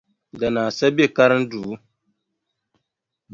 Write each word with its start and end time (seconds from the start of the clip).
Danaa 0.39 0.69
sa 0.77 0.87
be 0.95 1.03
karinduu. 1.15 1.71